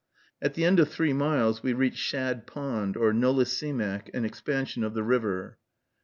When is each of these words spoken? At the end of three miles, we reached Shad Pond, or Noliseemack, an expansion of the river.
At 0.41 0.55
the 0.55 0.65
end 0.65 0.79
of 0.79 0.89
three 0.89 1.13
miles, 1.13 1.61
we 1.61 1.73
reached 1.73 1.99
Shad 1.99 2.47
Pond, 2.47 2.97
or 2.97 3.13
Noliseemack, 3.13 4.09
an 4.15 4.25
expansion 4.25 4.83
of 4.83 4.95
the 4.95 5.03
river. 5.03 5.59